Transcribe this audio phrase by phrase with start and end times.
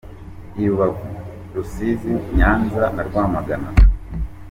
[0.61, 1.05] I Rubavu,
[1.53, 3.69] Rusizi, Nyanza na Rwamagana.